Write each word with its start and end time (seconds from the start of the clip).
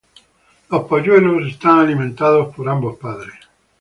Los 0.71 0.85
polluelos 0.85 1.59
son 1.61 1.77
alimentados 1.79 2.55
por 2.55 2.67
ambos 2.67 2.97
padres. 2.97 3.35